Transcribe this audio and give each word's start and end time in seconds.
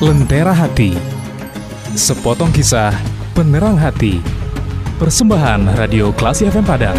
Lentera 0.00 0.56
Hati. 0.56 0.96
Sepotong 1.92 2.48
kisah 2.56 2.88
penerang 3.36 3.76
hati. 3.76 4.16
Persembahan 4.96 5.76
Radio 5.76 6.08
Klasi 6.16 6.48
FM 6.48 6.64
Padang. 6.64 6.96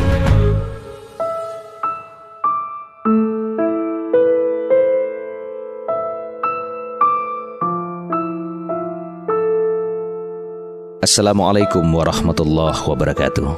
Assalamualaikum 11.02 11.82
warahmatullahi 11.90 12.86
wabarakatuh. 12.86 13.50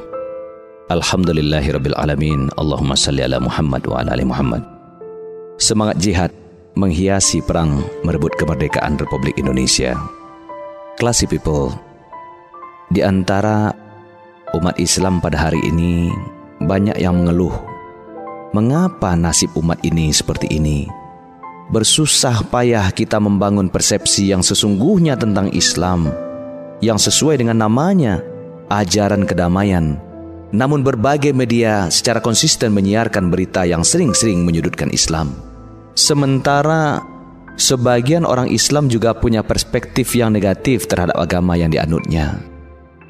Alhamdulillahirrabbilalamin 0.88 2.48
Allahumma 2.56 2.96
salli 2.96 3.20
ala 3.20 3.36
Muhammad 3.44 3.84
wa 3.84 4.00
ala 4.00 4.16
ali 4.16 4.24
Muhammad. 4.24 4.64
Semangat 5.60 6.00
jihad 6.00 6.32
menghiasi 6.74 7.38
perang 7.42 7.86
merebut 8.02 8.34
kemerdekaan 8.34 8.98
Republik 8.98 9.38
Indonesia 9.38 9.94
Classy 10.98 11.26
people 11.30 11.70
Di 12.90 13.02
antara 13.02 13.70
umat 14.58 14.74
Islam 14.82 15.22
pada 15.22 15.50
hari 15.50 15.62
ini 15.62 16.10
Banyak 16.62 16.98
yang 16.98 17.22
mengeluh 17.22 17.54
Mengapa 18.54 19.14
nasib 19.14 19.54
umat 19.58 19.82
ini 19.86 20.10
seperti 20.14 20.50
ini? 20.50 20.86
Bersusah 21.70 22.46
payah 22.50 22.90
kita 22.94 23.18
membangun 23.18 23.66
persepsi 23.66 24.30
yang 24.30 24.42
sesungguhnya 24.44 25.18
tentang 25.18 25.50
Islam 25.50 26.12
yang 26.84 27.00
sesuai 27.00 27.40
dengan 27.40 27.64
namanya, 27.64 28.20
ajaran 28.68 29.24
kedamaian. 29.24 29.96
Namun 30.54 30.86
berbagai 30.86 31.32
media 31.34 31.88
secara 31.88 32.20
konsisten 32.20 32.76
menyiarkan 32.76 33.32
berita 33.32 33.64
yang 33.64 33.82
sering-sering 33.82 34.44
menyudutkan 34.44 34.92
Islam. 34.92 35.34
Sementara 35.94 36.98
sebagian 37.54 38.26
orang 38.26 38.50
Islam 38.50 38.90
juga 38.90 39.14
punya 39.14 39.46
perspektif 39.46 40.10
yang 40.18 40.34
negatif 40.34 40.90
terhadap 40.90 41.14
agama 41.14 41.54
yang 41.54 41.70
dianutnya. 41.70 42.42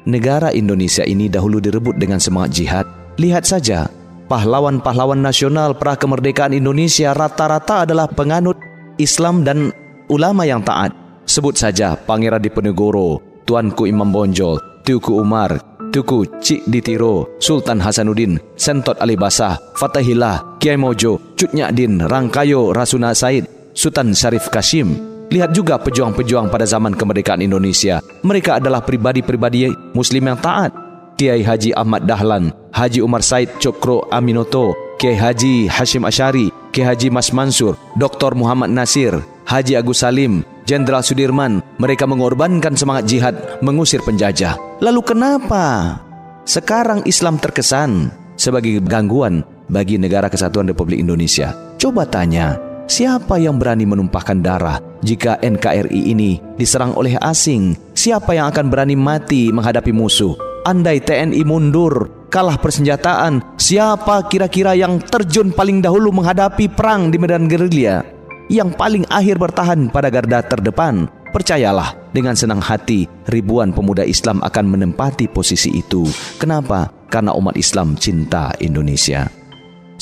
Negara 0.05 0.53
Indonesia 0.53 1.01
ini 1.01 1.25
dahulu 1.25 1.57
direbut 1.57 1.97
dengan 1.97 2.21
semangat 2.21 2.53
jihad. 2.53 2.85
Lihat 3.17 3.49
saja, 3.49 3.89
pahlawan-pahlawan 4.29 5.17
nasional 5.17 5.73
pra 5.73 5.97
kemerdekaan 5.97 6.53
Indonesia 6.53 7.09
rata-rata 7.17 7.89
adalah 7.89 8.05
penganut 8.05 8.61
Islam 9.01 9.41
dan 9.41 9.73
ulama 10.05 10.45
yang 10.45 10.61
taat. 10.61 10.93
Sebut 11.25 11.57
saja 11.57 11.97
Pangeran 11.97 12.37
Diponegoro, 12.37 13.17
Tuanku 13.49 13.89
Imam 13.89 14.13
Bonjol, 14.13 14.61
Tuku 14.85 15.17
Umar, 15.17 15.57
Tuku 15.89 16.37
Cik 16.37 16.69
Ditiro, 16.69 17.25
Sultan 17.41 17.81
Hasanuddin, 17.81 18.37
Sentot 18.53 18.93
Ali 19.01 19.17
Basah, 19.17 19.57
Fatahillah, 19.73 20.54
Kiai 20.65 20.81
Mojo, 20.81 21.21
Cut 21.37 21.53
Nyadin, 21.53 22.09
Rangkayo, 22.09 22.73
Rasuna 22.73 23.13
Said, 23.13 23.45
Sultan 23.77 24.17
Syarif 24.17 24.49
Kashim. 24.49 24.97
Lihat 25.29 25.53
juga 25.53 25.77
pejuang-pejuang 25.77 26.49
pada 26.49 26.65
zaman 26.65 26.97
kemerdekaan 26.97 27.45
Indonesia. 27.45 28.01
Mereka 28.25 28.57
adalah 28.57 28.81
pribadi-pribadi 28.81 29.69
muslim 29.93 30.25
yang 30.25 30.41
taat. 30.41 30.73
Kiai 31.21 31.45
Haji 31.45 31.69
Ahmad 31.77 32.09
Dahlan, 32.09 32.49
Haji 32.73 32.97
Umar 33.05 33.21
Said 33.21 33.61
Cokro 33.61 34.09
Aminoto, 34.09 34.73
Kiai 34.97 35.13
Haji 35.13 35.69
Hashim 35.69 36.01
Ashari, 36.01 36.49
Kiai 36.73 36.89
Haji 36.89 37.13
Mas 37.13 37.29
Mansur, 37.29 37.77
Dr. 37.93 38.33
Muhammad 38.33 38.73
Nasir, 38.73 39.13
Haji 39.45 39.77
Agus 39.77 40.01
Salim, 40.01 40.41
Jenderal 40.65 41.05
Sudirman, 41.05 41.61
mereka 41.77 42.09
mengorbankan 42.09 42.73
semangat 42.73 43.05
jihad 43.05 43.37
mengusir 43.61 44.01
penjajah. 44.01 44.57
Lalu 44.81 45.13
kenapa 45.13 46.01
sekarang 46.49 47.05
Islam 47.05 47.37
terkesan 47.37 48.09
sebagai 48.33 48.81
gangguan 48.81 49.45
bagi 49.67 49.97
negara 50.01 50.29
kesatuan 50.29 50.69
Republik 50.69 51.01
Indonesia? 51.01 51.53
Coba 51.75 52.05
tanya, 52.05 52.57
siapa 52.89 53.37
yang 53.37 53.57
berani 53.57 53.85
menumpahkan 53.85 54.41
darah 54.41 54.77
jika 55.01 55.37
NKRI 55.41 56.11
ini 56.13 56.41
diserang 56.57 56.97
oleh 56.97 57.19
asing? 57.21 57.75
Siapa 57.93 58.33
yang 58.33 58.49
akan 58.49 58.65
berani 58.69 58.97
mati 58.97 59.49
menghadapi 59.53 59.93
musuh? 59.93 60.33
Andai 60.65 60.97
TNI 60.97 61.45
mundur, 61.45 62.27
kalah 62.33 62.57
persenjataan, 62.57 63.57
siapa 63.61 64.25
kira-kira 64.27 64.73
yang 64.73 64.97
terjun 64.97 65.53
paling 65.53 65.81
dahulu 65.81 66.09
menghadapi 66.09 66.73
perang 66.73 67.13
di 67.13 67.21
medan 67.21 67.45
gerilya? 67.45 68.15
yang 68.49 68.73
paling 68.73 69.05
akhir 69.09 69.41
bertahan 69.41 69.89
pada 69.89 70.09
garda 70.13 70.41
terdepan. 70.45 71.09
Percayalah, 71.33 72.15
dengan 72.15 72.31
senang 72.31 72.63
hati 72.63 73.11
ribuan 73.27 73.75
pemuda 73.75 74.07
Islam 74.07 74.39
akan 74.39 74.65
menempati 74.71 75.27
posisi 75.27 75.67
itu. 75.75 76.07
Kenapa? 76.39 76.87
Karena 77.11 77.35
umat 77.35 77.59
Islam 77.59 77.99
cinta 77.99 78.55
Indonesia. 78.63 79.27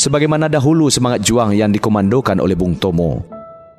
Sebagaimana 0.04 0.52
dahulu 0.52 0.92
semangat 0.92 1.24
juang 1.24 1.56
yang 1.56 1.72
dikomandokan 1.72 2.36
oleh 2.44 2.60
Bung 2.60 2.76
Tomo. 2.76 3.24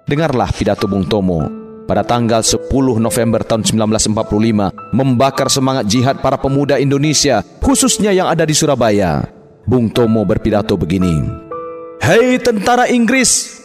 Dengarlah 0.09 0.49
pidato 0.57 0.89
Bung 0.89 1.05
Tomo 1.05 1.45
pada 1.85 2.01
tanggal 2.01 2.41
10 2.41 2.65
November 2.97 3.45
tahun 3.45 3.69
1945 3.69 4.73
membakar 4.97 5.53
semangat 5.53 5.85
jihad 5.85 6.25
para 6.25 6.41
pemuda 6.41 6.81
Indonesia 6.81 7.45
khususnya 7.61 8.09
yang 8.17 8.25
ada 8.25 8.49
di 8.49 8.57
Surabaya. 8.57 9.21
Bung 9.69 9.93
Tomo 9.93 10.25
berpidato 10.25 10.81
begini. 10.81 11.29
Hei 12.01 12.41
tentara 12.41 12.89
Inggris, 12.89 13.61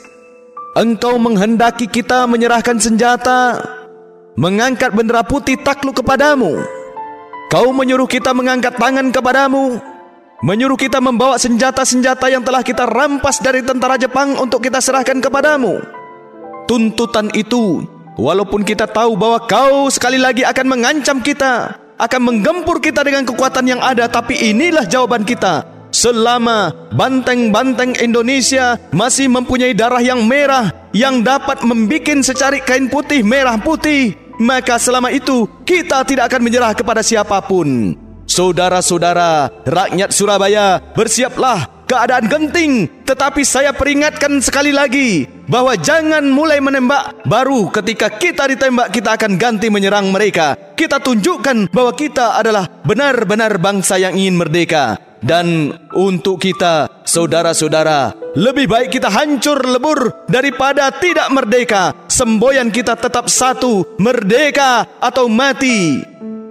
Engkau 0.76 1.16
menghendaki 1.16 1.88
kita 1.88 2.28
menyerahkan 2.28 2.76
senjata, 2.76 3.56
mengangkat 4.36 4.92
bendera 4.92 5.24
putih 5.24 5.56
takluk 5.64 6.04
kepadamu. 6.04 6.60
Kau 7.48 7.72
menyuruh 7.72 8.12
kita 8.12 8.36
mengangkat 8.36 8.76
tangan 8.76 9.16
kepadamu, 9.16 9.80
menyuruh 10.44 10.80
kita 10.80 11.04
membawa 11.04 11.36
senjata-senjata 11.36 12.32
yang 12.32 12.44
telah 12.44 12.64
kita 12.64 12.88
rampas 12.88 13.40
dari 13.44 13.64
tentara 13.64 14.00
Jepang 14.00 14.40
untuk 14.40 14.64
kita 14.64 14.80
serahkan 14.80 15.20
kepadamu. 15.20 15.80
Tuntutan 16.68 17.34
itu, 17.34 17.84
walaupun 18.16 18.62
kita 18.64 18.86
tahu 18.86 19.18
bahwa 19.18 19.42
kau 19.50 19.90
sekali 19.90 20.22
lagi 20.22 20.46
akan 20.46 20.66
mengancam 20.70 21.20
kita, 21.20 21.76
akan 21.98 22.22
menggempur 22.22 22.80
kita 22.80 23.04
dengan 23.04 23.26
kekuatan 23.26 23.66
yang 23.66 23.82
ada, 23.82 24.06
tapi 24.08 24.38
inilah 24.38 24.86
jawaban 24.86 25.28
kita 25.28 25.80
Selama 25.90 26.70
banteng-banteng 26.94 27.98
Indonesia 27.98 28.78
masih 28.94 29.26
mempunyai 29.26 29.74
darah 29.74 30.02
yang 30.02 30.22
merah 30.22 30.70
yang 30.94 31.26
dapat 31.26 31.66
membuat 31.66 32.22
secari 32.22 32.62
kain 32.62 32.86
putih 32.86 33.26
merah 33.26 33.58
putih, 33.58 34.14
maka 34.38 34.78
selama 34.78 35.10
itu 35.10 35.50
kita 35.66 36.06
tidak 36.06 36.30
akan 36.30 36.42
menyerah 36.46 36.78
kepada 36.78 37.02
siapa 37.02 37.42
pun. 37.42 37.98
Saudara-saudara, 38.40 39.52
rakyat 39.68 40.16
Surabaya, 40.16 40.80
bersiaplah 40.96 41.84
keadaan 41.84 42.32
genting. 42.32 42.88
Tetapi 43.04 43.44
saya 43.44 43.76
peringatkan 43.76 44.40
sekali 44.40 44.72
lagi 44.72 45.28
bahwa 45.44 45.76
jangan 45.76 46.24
mulai 46.32 46.64
menembak 46.64 47.20
baru 47.28 47.68
ketika 47.68 48.08
kita 48.08 48.48
ditembak 48.48 48.96
kita 48.96 49.20
akan 49.20 49.36
ganti 49.36 49.68
menyerang 49.68 50.08
mereka. 50.08 50.56
Kita 50.56 51.04
tunjukkan 51.04 51.68
bahwa 51.68 51.92
kita 51.92 52.40
adalah 52.40 52.64
benar-benar 52.88 53.60
bangsa 53.60 54.00
yang 54.00 54.16
ingin 54.16 54.40
merdeka. 54.40 54.96
Dan 55.20 55.76
untuk 55.92 56.40
kita, 56.40 57.04
saudara-saudara, 57.04 58.16
lebih 58.40 58.72
baik 58.72 58.88
kita 58.88 59.12
hancur 59.12 59.60
lebur 59.68 60.24
daripada 60.32 60.96
tidak 60.96 61.28
merdeka. 61.28 61.92
Semboyan 62.08 62.72
kita 62.72 62.96
tetap 62.96 63.28
satu, 63.28 64.00
merdeka 64.00 64.88
atau 65.04 65.28
mati. 65.28 66.08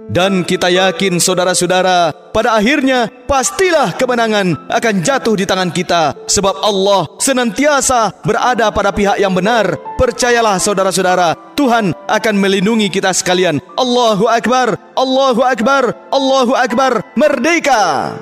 Dan 0.09 0.41
kita 0.41 0.73
yakin 0.73 1.21
saudara-saudara, 1.21 2.09
pada 2.33 2.57
akhirnya 2.57 3.05
pastilah 3.29 3.93
kemenangan 3.93 4.57
akan 4.65 4.95
jatuh 5.05 5.37
di 5.37 5.45
tangan 5.45 5.69
kita. 5.69 6.17
Sebab 6.25 6.65
Allah 6.65 7.05
senantiasa 7.21 8.25
berada 8.25 8.73
pada 8.73 8.89
pihak 8.89 9.21
yang 9.21 9.37
benar. 9.37 9.77
Percayalah 10.01 10.57
saudara-saudara, 10.57 11.37
Tuhan 11.53 11.93
akan 12.09 12.35
melindungi 12.41 12.89
kita 12.89 13.13
sekalian. 13.13 13.61
Allahu 13.77 14.25
Akbar, 14.25 14.81
Allahu 14.97 15.45
Akbar, 15.45 15.93
Allahu 16.09 16.57
Akbar, 16.57 17.05
merdeka! 17.13 18.17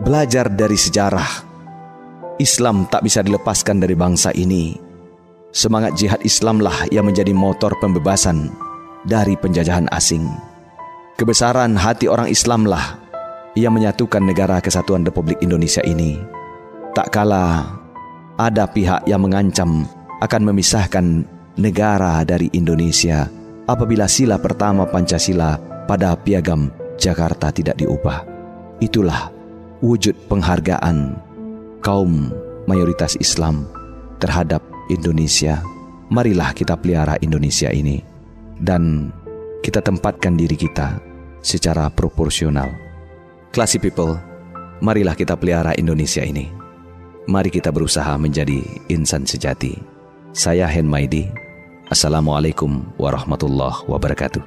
belajar 0.00 0.48
dari 0.48 0.74
sejarah. 0.74 1.46
Islam 2.40 2.88
tak 2.88 3.04
bisa 3.04 3.20
dilepaskan 3.20 3.84
dari 3.84 3.92
bangsa 3.92 4.32
ini. 4.32 4.72
Semangat 5.52 5.92
jihad 6.00 6.24
Islamlah 6.24 6.88
yang 6.88 7.04
menjadi 7.04 7.36
motor 7.36 7.76
pembebasan 7.84 8.48
dari 9.04 9.36
penjajahan 9.36 9.86
asing. 9.92 10.24
Kebesaran 11.20 11.76
hati 11.76 12.08
orang 12.08 12.32
Islamlah 12.32 12.96
yang 13.52 13.76
menyatukan 13.76 14.24
negara 14.24 14.56
kesatuan 14.56 15.04
Republik 15.04 15.36
Indonesia 15.44 15.84
ini. 15.84 16.16
Tak 16.96 17.12
kala 17.12 17.76
ada 18.40 18.64
pihak 18.64 19.04
yang 19.04 19.20
mengancam 19.20 19.84
akan 20.24 20.42
memisahkan 20.48 21.28
negara 21.60 22.24
dari 22.24 22.48
Indonesia 22.56 23.28
apabila 23.68 24.08
sila 24.08 24.40
pertama 24.40 24.88
Pancasila 24.88 25.60
pada 25.84 26.16
piagam 26.16 26.72
Jakarta 26.96 27.52
tidak 27.52 27.76
diubah. 27.76 28.24
Itulah 28.80 29.28
wujud 29.84 30.16
penghargaan 30.24 31.20
kaum 31.84 32.32
mayoritas 32.64 33.20
Islam 33.20 33.68
terhadap 34.24 34.64
Indonesia. 34.88 35.60
Marilah 36.08 36.56
kita 36.56 36.80
pelihara 36.80 37.20
Indonesia 37.20 37.68
ini 37.68 38.00
dan 38.56 39.12
kita 39.60 39.84
tempatkan 39.84 40.40
diri 40.40 40.56
kita 40.56 41.09
secara 41.40 41.88
proporsional. 41.92 42.68
Classy 43.50 43.82
people, 43.82 44.16
marilah 44.80 45.16
kita 45.18 45.34
pelihara 45.34 45.74
Indonesia 45.76 46.22
ini. 46.22 46.48
Mari 47.28 47.50
kita 47.52 47.68
berusaha 47.74 48.16
menjadi 48.16 48.62
insan 48.88 49.26
sejati. 49.26 49.76
Saya 50.30 50.64
Hen 50.70 50.86
Maidi. 50.86 51.26
Assalamualaikum 51.90 52.86
warahmatullahi 52.96 53.82
wabarakatuh. 53.90 54.42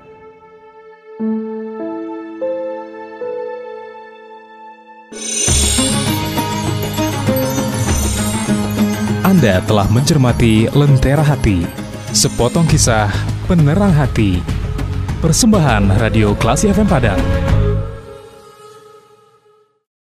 Anda 9.27 9.59
telah 9.67 9.91
mencermati 9.91 10.71
Lentera 10.71 11.19
Hati, 11.19 11.67
sepotong 12.15 12.63
kisah 12.63 13.11
penerang 13.43 13.91
hati 13.91 14.39
Persembahan 15.23 16.03
Radio 16.03 16.35
Klasi 16.35 16.67
FM 16.67 16.83
Padang. 16.83 17.62